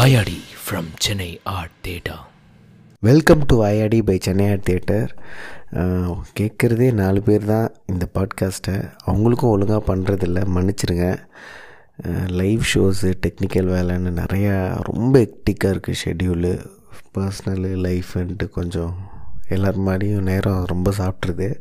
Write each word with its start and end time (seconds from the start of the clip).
Vayadi 0.00 0.42
from 0.60 0.86
Chennai 0.96 1.40
art 1.44 1.70
theatre 1.86 2.14
welcome 3.00 3.42
to 3.46 3.64
IAT 3.64 4.02
by 4.02 4.18
Chennai 4.22 4.50
art 4.50 4.62
theatre 4.62 5.10
கேட்குறதே 6.40 6.92
நாலு 6.92 7.22
பேர் 7.22 7.44
தான் 7.44 7.74
இந்த 7.86 8.06
பாட்காஸ்ட்டை 8.14 8.76
அவங்களுக்கும் 9.06 9.52
ஒழுங்காக 9.54 9.96
பண்ணுறதில்ல 9.96 10.44
மன்னிச்சிருங்க. 10.54 11.06
லைவ் 12.30 12.62
ஷோஸு 12.74 13.12
டெக்னிக்கல் 13.26 13.68
வேலைன்னு 13.72 14.12
நிறையா 14.20 14.82
ரொம்ப 14.82 15.18
எக்டிக்காக 15.18 15.74
இருக்குது 15.74 16.00
ஷெட்யூலு 16.04 16.66
பர்ஸ்னலு 17.18 17.72
லைஃப்ன்ட்டு 17.86 18.48
கொஞ்சம் 18.48 18.96
எல்லார் 19.48 19.76
மாதிரியும் 19.76 20.22
நேரம் 20.22 20.64
ரொம்ப 20.64 20.92
சாப்பிட்ருது 20.98 21.54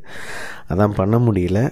அதான் 0.70 0.96
பண்ண 0.96 1.18
முடியல. 1.18 1.72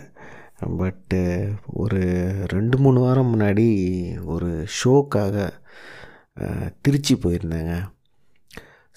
பட்டு 0.77 1.49
ஒரு 1.65 1.99
ரெண்டு 2.45 2.77
மூணு 2.77 2.99
வாரம் 2.99 3.39
முன்னாடி 3.39 3.67
ஒரு 4.25 4.65
ஷோக்காக 4.77 5.49
திருச்சி 6.81 7.15
போயிருந்தேங்க. 7.15 7.75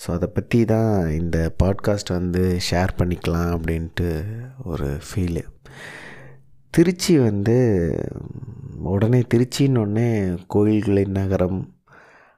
ஸோ 0.05 0.09
அதை 0.12 0.29
பற்றி 0.29 0.65
தான் 0.65 1.11
இந்த 1.11 1.39
பாட்காஸ்ட் 1.63 2.16
வந்து 2.19 2.43
ஷேர் 2.71 2.93
பண்ணிக்கலாம் 2.99 3.51
அப்படின்ட்டு 3.57 4.09
ஒரு 4.65 4.89
ஃபீலு 5.07 5.43
திருச்சி 6.75 7.19
வந்து 7.19 7.57
உடனே 8.83 9.21
திருச்சின்னொடனே 9.35 10.09
கோயில்களின் 10.47 11.16
நகரம் 11.19 11.61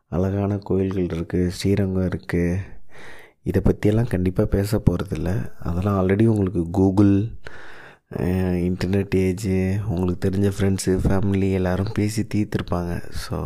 அழகான 0.08 0.58
கோயில்கள் 0.58 1.12
இருக்குது 1.16 1.52
ஸ்ரீரங்கம் 1.58 2.08
இருக்குது 2.08 2.60
இதை 3.42 3.60
பற்றியெல்லாம் 3.64 4.10
கண்டிப்பாக 4.10 4.48
பேச 4.48 4.78
போகிறதில்ல 4.78 5.30
அதெல்லாம் 5.58 5.98
ஆல்ரெடி 6.00 6.24
உங்களுக்கு 6.24 6.70
கூகுள் 6.70 7.14
இன்டர்நெட் 8.68 9.14
ஏஜு 9.26 9.80
உங்களுக்கு 9.88 10.28
தெரிஞ்ச 10.28 10.48
ஃப்ரெண்ட்ஸு 10.56 10.92
ஃபேமிலி 11.04 11.50
எல்லோரும் 11.50 11.94
பேசி 11.94 12.22
தீர்த்துருப்பாங்க. 12.34 12.92
ஸோ 13.24 13.36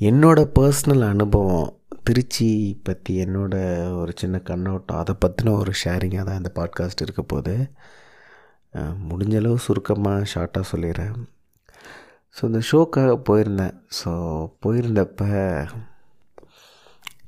என்னோடய 0.00 0.46
பர்சனல் 0.54 1.04
அனுபவம் 1.08 1.68
திருச்சி 2.04 2.48
பற்றி 2.82 3.12
என்னோடய 3.24 3.94
ஒரு 3.96 4.12
சின்ன 4.14 4.36
கண்ணோட்டம் 4.38 4.98
அதை 4.98 5.14
பற்றின 5.20 5.54
ஒரு 5.58 5.72
ஷேரிங்காக 5.84 6.24
தான் 6.24 6.36
இந்த 6.36 6.50
பாட்காஸ்ட் 6.54 7.02
இருக்க 7.02 7.22
போது 7.22 7.54
முடிஞ்சளவு 9.08 9.56
சுருக்கமாக 9.56 10.28
ஷார்ட்டாக 10.34 10.70
சொல்லிடுறேன். 10.72 11.16
ஸோ 12.36 12.42
இந்த 12.44 12.60
ஷோக்காக 12.70 13.16
போயிருந்தேன். 13.28 13.74
ஸோ 13.98 14.10
போயிருந்தப்ப 14.66 15.30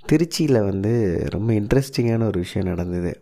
திருச்சியில் 0.08 0.60
வந்து 0.62 0.94
ரொம்ப 1.30 1.50
இன்ட்ரெஸ்டிங்கான 1.53 2.27
ஒரு 2.27 2.38
விஷயம் 2.38 2.70
நடந்தது. 2.75 3.14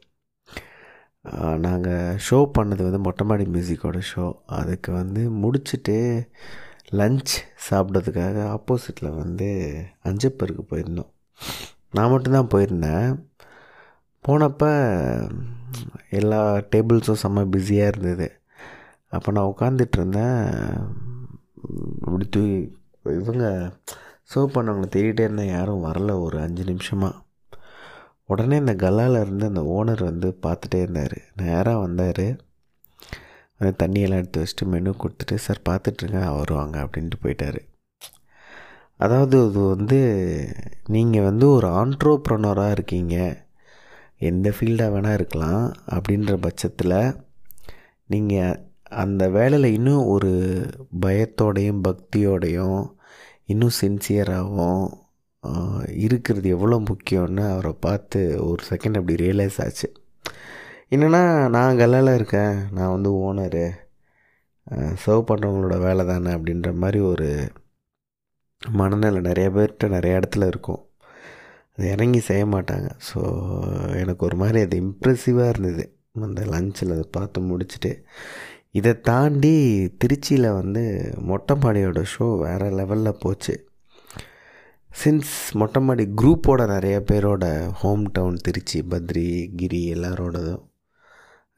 நாங்கள் 1.59 2.19
ஷோ 2.27 2.41
பண்ணது 2.59 2.83
வந்து 2.89 3.05
மொட்டைமாடி 3.07 3.47
மியூசிக்கோட 3.55 4.01
ஷோ 4.15 4.27
அதுக்கு 4.47 4.91
வந்து 4.93 5.23
முடிச்சுட்டு 5.43 5.99
லஞ்ச் 6.93 7.33
சாப்பிட்றதுக்காக 7.71 8.57
ஆப்போசிட்டில் 8.57 9.17
வந்து 9.17 9.75
அஞ்சப்பருக்கு 10.05 10.65
போயிருந்தோம். 10.71 11.11
நான் 11.93 12.11
மட்டும்தான் 12.11 12.49
போயிருந்தேன். 12.55 13.25
போனப்போ 14.29 14.71
எல்லா 16.11 16.55
டேபிள்ஸும் 16.57 17.23
செம்ம 17.23 17.45
பிஸியாக 17.45 17.93
இருந்தது. 17.97 18.33
அப்போ 19.09 19.33
நான் 19.33 19.53
உட்காந்துட்டு 19.57 19.97
இருந்தேன். 19.97 20.53
இப்படி 21.95 22.29
தூ 22.31 22.41
இவங்க 23.03 23.73
சர்வ் 24.35 24.57
பண்ணவங்களை 24.57 24.89
தேடிட்டே 24.97 25.21
இருந்தேன். 25.21 25.49
யாரும் 25.49 25.85
வரல 25.85 26.21
ஒரு 26.21 26.41
அஞ்சு 26.41 26.65
நிமிஷமாக 26.65 27.17
உடனே 28.25 28.57
இந்த 28.57 28.75
கல்லால 28.75 29.21
இருந்து 29.21 29.47
அந்த 29.47 29.61
ஓனர் 29.61 30.05
வந்து 30.05 30.39
பார்த்துட்டே 30.43 30.75
இருந்தார். 30.75 31.19
நேராக 31.37 31.79
வந்தார். 31.79 32.37
அந்த 33.61 33.71
தண்ணியெல்லாம் 33.83 34.21
எடுத்து 34.23 34.43
வச்சுட்டு 34.43 34.67
மெனு 34.73 34.91
கொடுத்துட்டு 35.03 35.37
சார் 35.47 35.67
பார்த்துட்ருங்க 35.69 36.21
வருவாங்க 36.39 36.77
அப்படின்ட்டு 36.85 37.23
போயிட்டார். 37.25 37.61
அதாவது 39.05 39.37
இது 39.49 39.61
வந்து 39.75 39.99
நீங்கள் 40.95 41.27
வந்து 41.29 41.47
ஒரு 41.57 41.69
ஆண்ட்ரோப்ரனராக 41.81 42.75
இருக்கீங்க. 42.77 43.17
எந்த 44.31 44.49
ஃபீல்டாக 44.57 44.93
வேணால் 44.95 45.19
இருக்கலாம். 45.19 45.65
அப்படின்ற 45.97 46.35
பட்சத்தில் 46.47 46.99
நீங்கள் 48.13 48.61
அந்த 49.03 49.23
வேலையில் 49.37 49.75
இன்னும் 49.77 50.05
ஒரு 50.15 50.33
பயத்தோடையும் 51.05 51.83
பக்தியோடையும் 51.89 52.81
இன்னும் 53.53 53.79
சின்சியராகவும் 53.81 54.85
இருக்கிறது 56.05 56.49
எவ்வளோ 56.57 56.77
முக்கியம்னு 56.91 57.45
அவரை 57.53 57.73
பார்த்து 57.87 58.21
ஒரு 58.49 58.63
செகண்ட் 58.71 58.99
அப்படி 59.01 59.17
ரியலைஸ் 59.25 59.59
ஆச்சு. 59.65 59.89
என்னென்னா 60.93 61.21
நான் 61.55 61.79
கல்லால் 61.79 62.17
இருக்கேன். 62.17 62.57
நான் 62.77 62.93
வந்து 62.95 63.11
ஓனரு 63.27 63.65
சர்வ் 65.05 65.29
பண்ணுறவங்களோட 65.29 65.77
வேலை 65.85 66.03
தானே 66.11 66.31
அப்படின்ற 66.37 66.69
மாதிரி 66.83 66.99
ஒரு 67.13 67.29
மனநிலை 68.63 69.21
நிறைய 69.29 69.49
பேர்கிட்ட 69.57 69.89
நிறைய 69.95 70.19
இடத்துல 70.19 70.47
இருக்கும். 70.53 70.81
அது 71.75 71.87
இறங்கி 71.95 72.21
செய்ய 72.29 72.45
மாட்டாங்க. 72.55 72.89
ஸோ 73.09 73.21
எனக்கு 74.03 74.23
ஒரு 74.29 74.37
மாதிரி 74.43 74.61
அது 74.67 74.77
இம்ப்ரெசிவாக 74.85 75.53
இருந்தது. 75.55 75.85
அந்த 76.29 76.43
லஞ்சில் 76.53 76.95
அதை 76.97 77.07
பார்த்து 77.17 77.41
முடிச்சுட்டு 77.49 77.93
இதை 78.79 78.93
தாண்டி 79.11 79.55
திருச்சியில் 80.01 80.49
வந்து 80.61 80.85
மொட்டைமாடியோட 81.31 82.01
ஷோ 82.13 82.29
வேறு 82.45 82.71
லெவலில் 82.79 83.21
போச்சு. 83.25 83.55
சின்ஸ் 85.03 85.35
மொட்டைமாடி 85.61 86.05
குரூப்போட 86.21 86.63
நிறைய 86.75 86.97
பேரோட 87.11 87.45
ஹோம் 87.81 88.07
டவுன் 88.17 88.39
திருச்சி 88.47 88.79
பத்ரி 88.93 89.27
கிரி 89.61 89.83
எல்லாரோடதும் 89.97 90.63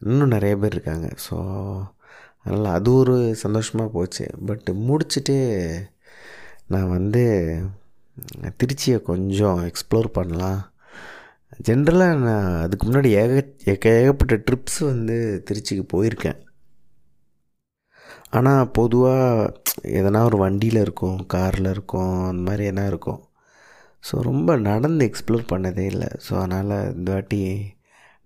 இன்னும் 0.03 0.35
நிறைய 0.37 0.55
பேர் 0.63 0.75
இருக்காங்க. 0.77 1.09
ஸோ 1.27 1.37
அதனால் 2.43 2.75
அது 2.77 2.91
ஒரு 3.01 3.15
சந்தோஷமாக 3.45 3.95
போச்சு. 3.97 4.27
பட் 4.49 4.69
முடிச்சுட்டு 4.89 5.37
நான் 6.75 6.93
வந்து 6.97 7.23
திருச்சியை 8.61 8.99
கொஞ்சம் 9.11 9.61
எக்ஸ்ப்ளோர் 9.71 10.09
பண்ணலாம். 10.19 10.61
ஜென்ரலாக 11.67 12.19
நான் 12.27 12.49
அதுக்கு 12.65 12.85
முன்னாடி 12.89 13.11
ஏக 13.23 13.33
ஏக 13.73 13.85
ஏகப்பட்ட 14.01 14.35
ட்ரிப்ஸ் 14.49 14.81
வந்து 14.91 15.17
திருச்சிக்கு 15.49 15.85
போயிருக்கேன். 15.95 16.39
ஆனால் 18.39 18.71
பொதுவாக 18.79 19.53
எதனா 20.01 20.21
ஒரு 20.31 20.39
வண்டியில் 20.45 20.81
இருக்கும் 20.87 21.19
காரில் 21.35 21.71
இருக்கும் 21.75 22.15
அந்த 22.31 22.43
மாதிரி 22.49 22.65
எதனா 22.71 22.85
இருக்கும். 22.93 23.21
ஸோ 24.05 24.15
ரொம்ப 24.31 24.57
நடந்து 24.69 25.07
எக்ஸ்ப்ளோர் 25.09 25.51
பண்ணதே 25.53 25.87
இல்லை. 25.93 26.11
ஸோ 26.27 26.33
அதனால் 26.43 26.75
இந்த 26.97 27.09
வாட்டி 27.15 27.41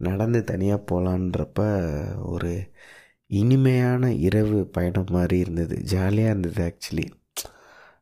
நடந்து 0.08 0.40
தனியாக 0.50 0.84
போகலான்றப்ப 0.90 1.60
ஒரு 2.34 2.52
இனிமையான 3.40 4.12
இரவு 4.26 4.58
பயணம் 4.66 5.10
மாதிரி 5.10 5.38
இருந்தது. 5.38 5.76
ஜாலியாக 5.82 6.30
இருந்தது 6.30 6.62
ஆக்சுவலி 6.68 7.06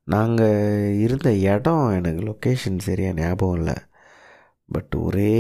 நாங்கள் 0.05 0.99
இருந்த 0.99 1.31
இடம் 1.53 1.89
எனக்கு 1.99 2.23
லொக்கேஷன் 2.29 2.79
சரியாக 2.79 3.21
ஞாபகம் 3.21 3.57
இல்லை. 3.57 3.77
பட் 4.67 4.95
ஒரே 4.97 5.35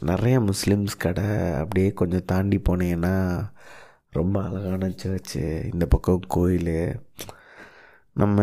நிறைய 0.00 0.36
முஸ்லீம்ஸ் 0.40 0.96
கடை 0.98 1.28
அப்படியே 1.62 1.90
கொஞ்சம் 1.92 2.28
தாண்டி 2.32 2.58
போனீங்கன்னா 2.68 3.16
ரொம்ப 4.10 4.36
அழகான 4.42 4.88
சர்ச்சு 5.02 5.44
இந்த 5.72 5.86
பக்கம் 5.86 6.20
கோயில். 6.28 6.76
நம்ம 8.14 8.38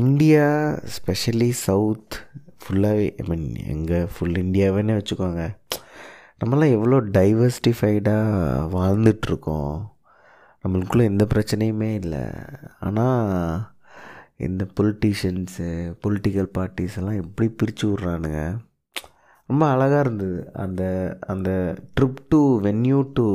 இந்தியா 0.00 0.46
ஸ்பெஷலி 0.94 1.48
சவுத் 1.66 2.14
ஃபுல்லாகவே 2.62 3.08
ஐ 3.22 3.28
மீன் 3.28 3.48
எங்கள் 3.66 4.08
ஃபுல் 4.14 4.36
இந்தியாவேன்னு 4.44 4.94
வச்சுக்கோங்க. 4.98 5.42
நம்மளாம் 6.42 6.72
எவ்வளோ 6.76 6.96
டைவர்ஸ்டிஃபைடாக 7.16 8.62
வாழ்ந்துட்டுருக்கோம் 8.72 9.76
நம்மளுக்குள்ளே 10.64 11.04
எந்த 11.10 11.24
பிரச்சனையுமே 11.34 11.90
இல்லை. 12.00 12.22
ஆனால் 12.86 13.60
இந்த 14.46 14.66
பொலிட்டீஷியன்ஸு 14.80 15.68
பொலிட்டிக்கல் 16.04 16.50
பார்ட்டிஸ் 16.58 16.96
எல்லாம் 17.00 17.20
எப்படி 17.22 17.48
பிரித்து 17.58 17.84
விட்றானுங்க? 17.88 18.40
ரொம்ப 19.50 19.62
அழகாக 19.66 20.02
இருந்தது. 20.06 20.40
அந்த 20.64 20.82
அந்த 21.32 21.50
trip 21.96 22.20
to 22.28 22.42
venue 22.66 22.98
to 23.18 23.28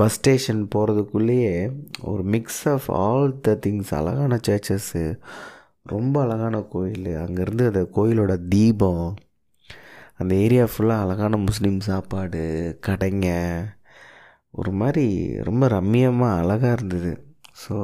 bus 0.00 0.18
station 0.18 0.66
போகிறதுக்குள்ளேயே 0.74 1.54
ஒரு 2.02 2.22
mix 2.34 2.62
of 2.68 2.90
all 3.04 3.40
the 3.46 3.58
things 3.66 3.96
அழகான 4.00 4.38
சர்ச்சஸ்ஸு 4.48 5.06
ரொம்ப 5.94 6.14
அழகான 6.26 6.60
கோயில். 6.74 7.10
அங்கேருந்து 7.24 7.66
அந்த 7.72 7.82
கோயிலோட 7.96 8.34
தீபம் 8.48 9.04
அந்த 10.20 10.32
ஏரியா 10.44 10.64
ஃபுல்லாக 10.70 11.04
அழகான 11.04 11.34
முஸ்லீம் 11.48 11.80
சாப்பாடு 11.88 12.42
கடைங்க. 12.86 13.28
ஒரு 14.60 14.72
மாதிரி 14.80 15.06
ரொம்ப 15.48 15.64
ரம்மியமாக 15.68 16.40
அழகாக 16.42 16.76
இருந்தது. 16.78 17.12
ஸோ 17.62 17.76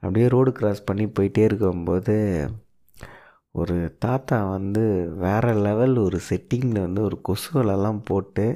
அப்படியே 0.00 0.26
ரோடு 0.34 0.50
கிராஸ் 0.58 0.86
பண்ணி 0.88 1.04
போயிட்டே 1.16 1.42
இருக்கும்போது 1.48 2.16
ஒரு 3.54 3.76
தாத்தா 4.04 4.38
வந்து 4.56 4.82
வேறு 5.24 5.52
லெவல் 5.66 5.94
ஒரு 6.06 6.18
செட்டிங்கில் 6.28 6.84
வந்து 6.86 7.02
ஒரு 7.08 7.16
கொசுவலெல்லாம் 7.28 8.00
போட்டு 8.10 8.46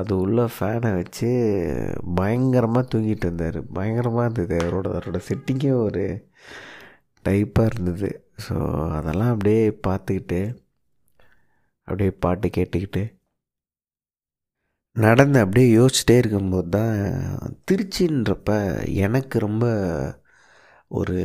அது 0.00 0.12
உள்ள 0.24 0.40
ஃபேனை 0.54 0.90
வச்சு 0.98 1.28
பயங்கரமாக 2.18 2.84
தூங்கிட்டு 2.92 3.26
இருந்தார். 3.26 3.58
பயங்கரமாக 3.76 4.26
இருந்தது. 4.26 4.56
அவரோட 4.64 4.88
அவரோட 4.92 5.20
செட்டிங்கே 5.28 5.72
ஒரு 5.86 6.04
டைப்பாக 7.24 7.70
இருந்தது. 7.72 8.10
ஸோ 8.46 8.54
அதெல்லாம் 8.98 9.32
அப்படியே 9.34 9.62
பார்த்துக்கிட்டு 9.88 10.40
அப்படியே 11.88 12.10
பாட்டு 12.18 12.48
கேட்டுக்கிட்டு 12.48 13.02
நடந்து 14.96 15.38
அப்படியே 15.38 15.66
யோசிச்சிட்டே 15.78 16.16
இருக்கும்போது 16.18 16.68
தான் 16.68 16.94
திருச்சின்றப்ப 17.70 18.50
எனக்கு 19.06 19.38
ரொம்ப 19.38 19.64
ஒரு 20.90 21.18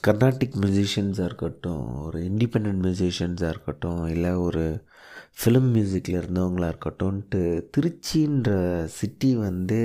கர்நாட்டிக் 0.00 0.56
மியூசிஷியன்ஸாக 0.56 1.24
இருக்கட்டும் 1.24 1.82
ஒரு 2.02 2.18
இண்டிபெண்ட் 2.20 2.80
மியூசிஷியன்ஸாக 2.84 3.48
இருக்கட்டும் 3.48 4.06
இல்லை 4.06 4.32
ஒரு 4.36 4.62
ஃபிலிம் 5.38 5.68
மியூசிக்கில் 5.70 6.18
இருந்தவங்களாக 6.20 6.72
இருக்கட்டும்ன்ட்டு 6.72 7.42
திருச்சின்ற 7.76 8.50
சிட்டி 8.88 9.36
வந்து 9.36 9.80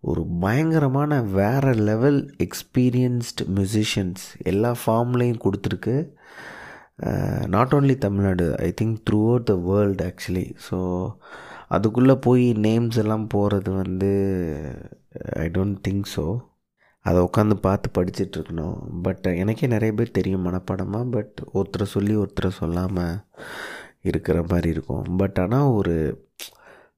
ஒரு 0.00 0.22
பயங்கரமான 0.40 1.22
வேறு 1.22 1.72
லெவல் 1.88 2.20
எக்ஸ்பீரியன்ஸ்டு 2.38 3.46
மியூசிஷியன்ஸ் 3.54 4.24
எல்லா 4.42 4.70
ஃபார்ம்லேயும் 4.82 5.42
கொடுத்துருக்கு. 5.44 5.96
Not 7.48 7.72
only 7.74 7.98
Tamil Nadu 7.98 8.56
I 8.58 8.74
think 8.80 8.96
throughout 9.28 9.44
the 9.44 9.54
world 9.54 10.04
actually 10.04 10.54
so 10.70 10.78
அதுக்குள்ளே 11.68 12.14
போய் 12.14 12.52
நேம்ஸ் 12.52 12.96
எல்லாம் 12.96 13.26
போகிறது 13.26 13.72
வந்து 13.72 14.10
ஐ 15.36 15.46
டோன்ட் 15.46 15.78
திங்க் 15.88 16.02
ஸோ 16.16 16.40
அதை 17.00 17.22
உட்காந்து 17.22 17.54
பார்த்து 17.54 17.88
படிச்சுட்ருக்கணும் 17.98 19.02
பட் 19.02 19.26
எனக்கே 19.26 19.66
நிறைய 19.66 19.94
பேர் 19.94 20.10
தெரியும் 20.10 20.46
மனப்பாடமாக 20.46 21.10
பட் 21.10 21.40
ஒருத்தரை 21.54 21.82
சொல்லி 21.82 22.16
ஒருத்தரை 22.16 22.48
சொல்லாமல் 22.50 23.24
இருக்கிற 24.00 24.42
மாதிரி 24.42 24.68
இருக்கும். 24.68 25.16
பட் 25.16 25.38
ஆனால் 25.38 25.62
ஒரு 25.62 26.24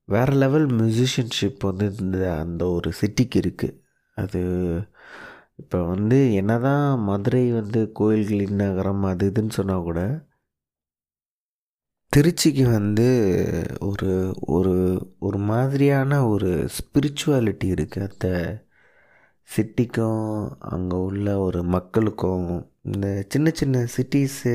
வேறு 0.04 0.32
லெவல் 0.32 0.66
மியூசிஷியன்ஷிப் 0.66 1.58
வந்து 1.60 1.94
இந்த 2.00 2.38
அந்த 2.38 2.66
ஒரு 2.68 2.92
சிட்டிக்கு 3.00 3.36
இருக்குது 3.36 3.76
அது 4.14 4.40
இப்போ 5.58 5.78
வந்து 5.84 6.18
என்ன 6.32 6.58
தான் 6.58 6.98
மதுரை 7.04 7.44
வந்து 7.52 7.80
கோயில்களின் 7.92 8.60
நகரம் 8.62 9.04
அது 9.04 9.30
இதுன்னு 9.30 9.48
சொன்னால் 9.50 9.82
கூட 9.82 10.00
திருச்சிக்கு 12.12 12.64
வந்து 12.70 13.06
ஒரு 13.80 14.10
ஒரு 14.48 14.74
ஒரு 15.18 15.38
மாதிரியான 15.50 16.20
ஒரு 16.28 16.50
ஸ்பிரிச்சுவாலிட்டி 16.76 17.68
இருக்குது 17.74 18.06
அந்த 18.08 18.28
சிட்டிக்கும் 19.48 20.22
அங்கே 20.70 20.96
உள்ள 21.06 21.38
ஒரு 21.38 21.62
மக்களுக்கும் 21.74 22.48
இந்த 22.88 23.06
சின்ன 23.28 23.50
சின்ன 23.60 23.84
சிட்டிஸு 23.96 24.54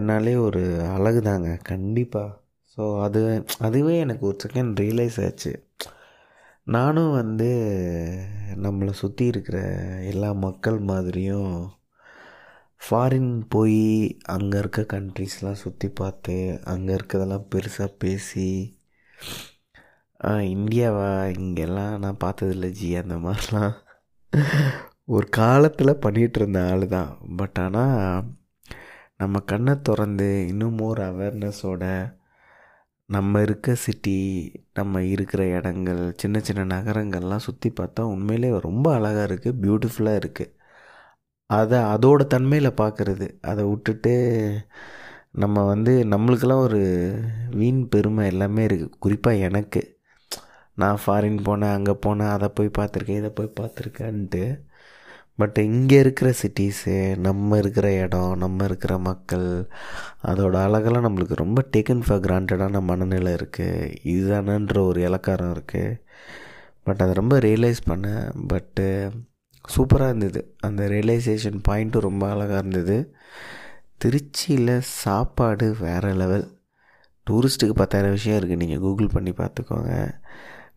னாலே 0.00 0.34
ஒரு 0.46 0.62
அழகு 0.94 1.20
தாங்க 1.22 1.50
கண்டிப்பாக 1.62 2.30
ஸோ 2.76 2.82
அது 3.02 3.20
அதுவே 3.58 3.94
எனக்கு 3.98 4.24
ஒரு 4.26 4.38
செகண்ட் 4.44 4.72
ரியலைஸ் 4.80 5.18
ஆச்சு. 5.26 5.52
நானும் 6.66 7.12
வந்து 7.12 7.48
நம்மளை 8.62 8.92
சுற்றி 8.92 9.24
இருக்கிற 9.26 9.58
எல்லா 10.10 10.32
மக்கள் 10.32 10.78
மாதிரியும் 10.78 11.54
ஃபாரின் 12.82 13.32
போய் 13.48 13.82
அங்கே 14.22 14.58
இருக்க 14.58 14.80
கண்ட்ரிஸ்லாம் 14.92 15.62
சுற்றி 15.62 15.88
பார்த்து 15.88 16.36
அங்கே 16.64 16.94
இருக்கிறதெல்லாம் 16.94 17.48
பெருசாக 17.54 17.98
பேசி 17.98 18.48
இந்தியாவா 20.54 21.08
இங்கெல்லாம் 21.38 21.94
நான் 21.98 22.22
பார்த்ததில்ல 22.24 22.68
ஜி 22.70 22.88
அந்த 22.96 23.14
மாதிரிலாம். 23.16 23.72
ஒரு 25.04 25.26
காலத்தில் 25.28 26.00
பண்ணிகிட்டு 26.04 26.38
இருந்த 26.40 26.60
ஆள் 26.70 26.84
தான். 26.88 27.10
பட் 27.36 27.58
ஆனால் 27.58 28.24
நம்ம 29.16 29.40
கண்ணை 29.40 29.74
திறந்து 29.82 30.28
இன்னும் 30.48 30.74
மோர் 30.74 31.00
அவேர்னஸோட 31.00 31.84
நம்ம 33.12 33.40
இருக்க 33.42 33.74
சிட்டி 33.74 34.16
நம்ம 34.74 35.02
இருக்கிற 35.04 35.46
இடங்கள் 35.46 36.12
சின்ன 36.16 36.40
சின்ன 36.40 36.76
நகரங்கள்லாம் 36.76 37.36
சுற்றி 37.36 37.72
பார்த்தா 37.80 38.00
உண்மையிலே 38.00 38.58
ரொம்ப 38.58 38.94
அழகாக 38.94 39.34
இருக்குது 39.34 39.58
பியூட்டிஃபுல்லாக 39.60 40.20
இருக்குது 40.22 40.52
அதை 41.46 41.78
அதோட 41.78 42.26
தன்மையில் 42.26 42.72
பார்க்குறது 42.72 43.38
அதை 43.40 43.64
விட்டுட்டு 43.64 44.14
நம்ம 45.30 45.64
வந்து 45.64 46.04
நம்மளுக்கெல்லாம் 46.04 46.60
ஒரு 46.60 46.80
வீண் 47.50 47.88
பெருமை 47.88 48.26
எல்லாமே 48.26 48.66
இருக்குது 48.66 48.90
குறிப்பாக 48.98 49.36
எனக்கு. 49.36 49.82
நான் 50.74 50.98
ஃபாரின் 51.06 51.40
போனேன் 51.44 51.72
அங்கே 51.72 51.96
போனேன் 52.06 52.30
அதை 52.30 52.48
போய் 52.48 52.70
பார்த்துருக்கேன் 52.78 53.16
இதை 53.16 53.30
போய் 53.30 53.52
பார்த்துருக்கேன்ட்டு 53.60 54.42
பட் 55.38 55.58
இங்கே 55.58 55.98
இருக்கிற 55.98 56.28
சிட்டிஸு 56.42 56.94
நம்ம 57.16 57.58
இருக்கிற 57.58 57.86
இடம் 58.04 58.32
நம்ம 58.36 58.64
இருக்கிற 58.64 58.98
மக்கள் 58.98 59.48
அதோட 60.22 60.54
அழகெல்லாம் 60.66 61.06
நம்மளுக்கு 61.08 61.42
ரொம்ப 61.44 61.60
டேக்கன் 61.76 62.04
ஃபார் 62.06 62.24
கிராண்டடான 62.26 62.82
மனநிலை 62.82 63.32
இருக்குது 63.34 63.92
இதுதானன்ற 64.14 64.78
ஒரு 64.90 65.00
இலக்காரம் 65.08 65.52
இருக்குது 65.56 65.98
பட் 66.84 67.02
அதை 67.02 67.12
ரொம்ப 67.14 67.34
ரியலைஸ் 67.38 67.82
பண்ணேன் 67.90 68.24
பட்டு 68.46 68.86
சூப்பராக 69.68 70.08
இருந்தது. 70.08 70.40
அந்த 70.60 70.82
ரியலைசேஷன் 70.88 71.58
பாயிண்ட்டும் 71.68 72.06
ரொம்ப 72.08 72.24
அழகாக 72.30 72.58
இருந்தது. 72.58 72.96
திருச்சியில் 74.04 74.72
சாப்பாடு 75.02 75.66
வேறு 75.80 76.10
லெவல் 76.14 76.46
டூரிஸ்ட்டுக்கு 77.26 77.74
பத்தாயிரம் 77.74 78.16
விஷயம் 78.16 78.38
இருக்குது 78.38 78.62
நீங்கள் 78.62 78.78
கூகுள் 78.78 79.14
பண்ணி 79.14 79.32
பார்த்துக்கோங்க. 79.32 79.92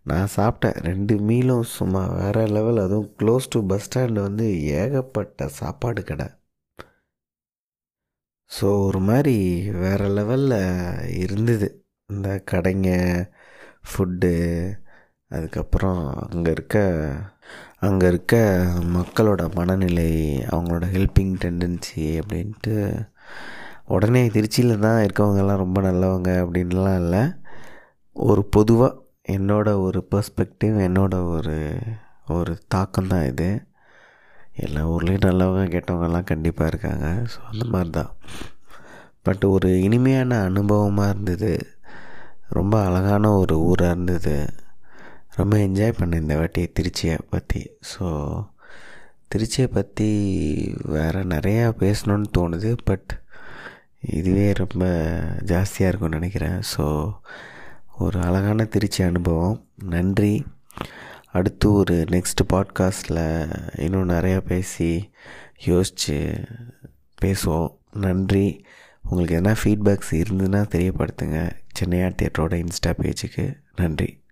நான் 0.10 0.34
சாப்பிட்டேன். 0.36 0.78
ரெண்டு 0.88 1.14
மீலும் 1.28 1.64
சும்மா 1.76 2.02
வேறு 2.18 2.42
லெவல் 2.56 2.80
அதுவும் 2.84 3.12
க்ளோஸ் 3.20 3.46
டு 3.54 3.60
பஸ் 3.70 3.86
ஸ்டாண்டு 3.88 4.20
வந்து 4.28 4.48
ஏகப்பட்ட 4.82 5.48
சாப்பாடு 5.60 6.02
கடை. 6.10 6.28
ஸோ 8.52 8.68
ஒரு 8.88 9.00
மாதிரி 9.10 9.38
வேறு 9.84 10.08
லெவலில் 10.18 10.60
இருந்தது. 11.24 11.68
இந்த 12.10 12.30
கடைங்க 12.52 12.90
ஃபுட்டு 13.90 14.34
அதுக்கப்புறம் 15.32 16.02
அங்கே 16.26 16.52
இருக்க 16.52 16.78
அங்கே 17.88 18.06
இருக்க 18.08 18.36
மக்களோட 18.98 19.42
மனநிலை 19.58 20.12
அவங்களோட 20.52 20.86
ஹெல்பிங் 20.96 21.34
டெண்டன்சி 21.44 22.06
அப்படின்ட்டு 22.22 22.76
உடனே 23.96 24.22
திருச்சியில் 24.36 24.84
தான் 24.86 25.02
இருக்கவங்கெல்லாம் 25.06 25.64
ரொம்ப 25.64 25.80
நல்லவங்க 25.88 26.32
அப்படின்லாம் 26.44 27.00
இல்லை. 27.04 27.24
ஒரு 28.16 28.44
பொதுவாக 28.58 28.94
என்னோட 29.34 29.68
ஒரு 29.86 30.00
பர்ஸ்பெக்டிவ் 30.12 30.76
என்னோட 30.88 31.16
ஒரு 31.36 31.56
ஒரு 32.36 32.54
தாக்கம் 32.74 33.10
தான் 33.14 33.26
இது. 33.32 33.48
எல்லா 34.66 34.82
ஊர்லேயும் 34.92 35.26
நல்லவங்க 35.28 35.64
கெட்டவங்கெல்லாம் 35.74 36.30
கண்டிப்பாக 36.32 36.70
இருக்காங்க. 36.72 37.08
ஸோ 37.32 37.40
அந்த 37.52 37.66
மாதிரி 37.74 37.90
தான் 37.98 38.12
பட் 39.28 39.44
ஒரு 39.54 39.70
இனிமையான 39.86 40.38
அனுபவமாக 40.50 41.12
இருந்தது. 41.14 41.52
ரொம்ப 42.58 42.76
அழகான 42.88 43.32
ஒரு 43.42 43.56
ஊராக 43.70 43.94
இருந்தது. 43.96 44.36
ரொம்ப 45.40 45.56
என்ஜாய் 45.68 45.98
பண்ணேன் 46.00 46.24
இந்த 46.24 46.36
வாட்டி 46.42 46.64
திருச்சியை 46.78 47.16
பற்றி 47.34 47.62
ஸோ 47.92 48.06
திருச்சியை 49.32 49.68
பற்றி 49.78 50.10
வேறு 50.96 51.22
நிறையா 51.34 51.66
பேசணுன்னு 51.84 52.30
தோணுது. 52.38 52.72
பட் 52.90 53.12
இதுவே 54.20 54.48
ரொம்ப 54.64 54.86
ஜாஸ்தியாக 55.52 55.90
இருக்கும்னு 55.90 56.20
நினைக்கிறேன். 56.20 56.60
ஸோ 56.74 56.86
ஒரு 57.98 58.22
அழகான 58.22 58.64
திருச்சி 58.64 59.04
அனுபவம். 59.04 59.68
நன்றி. 59.84 60.46
அடுத்து 61.32 61.72
ஒரு 61.72 62.06
நெக்ஸ்ட் 62.12 62.46
பாட்காஸ்ட்டில் 62.54 63.80
இன்னும் 63.80 64.10
நிறையா 64.10 64.38
பேசி 64.38 65.10
யோசித்து 65.66 66.46
பேசுவோம். 67.22 67.78
நன்றி. 67.94 68.66
உங்களுக்கு 69.04 69.36
எதனா 69.36 69.56
ஃபீட்பேக்ஸ் 69.64 70.24
இருந்ததுன்னா 70.24 70.66
தெரியப்படுத்துங்க. 70.76 71.52
சென்னையா 71.80 72.16
தேட்டரோட 72.22 72.66
இன்ஸ்டா 72.66 72.94
பேஜுக்கு 73.02 73.60
நன்றி. 73.76 74.24